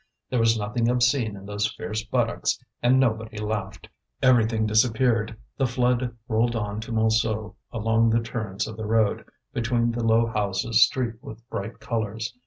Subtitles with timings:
[0.31, 3.87] There was nothing obscene in those fierce buttocks, and nobody laughed.
[4.19, 9.91] Everything disappeared: the flood rolled on to Montsou along the turns of the road, between
[9.91, 12.35] the low houses streaked with bright colours.